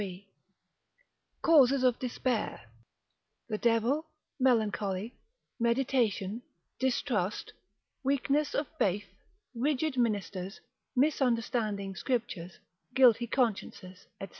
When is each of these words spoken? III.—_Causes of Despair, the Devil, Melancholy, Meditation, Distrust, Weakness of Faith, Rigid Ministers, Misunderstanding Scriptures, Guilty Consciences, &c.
III.—_Causes 0.01 1.83
of 1.83 1.99
Despair, 1.99 2.71
the 3.49 3.59
Devil, 3.59 4.07
Melancholy, 4.39 5.13
Meditation, 5.59 6.41
Distrust, 6.79 7.53
Weakness 8.03 8.55
of 8.55 8.65
Faith, 8.79 9.13
Rigid 9.53 9.97
Ministers, 9.99 10.59
Misunderstanding 10.95 11.95
Scriptures, 11.95 12.57
Guilty 12.95 13.27
Consciences, 13.27 14.07
&c. 14.19 14.29